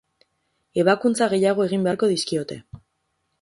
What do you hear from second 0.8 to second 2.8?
Ebakuntza gehiago egin beharko dizkiote.